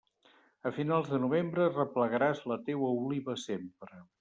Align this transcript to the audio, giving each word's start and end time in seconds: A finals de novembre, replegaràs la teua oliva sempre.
A 0.69 0.71
finals 0.77 1.11
de 1.15 1.19
novembre, 1.25 1.67
replegaràs 1.75 2.43
la 2.53 2.59
teua 2.71 2.91
oliva 3.05 3.39
sempre. 3.47 4.05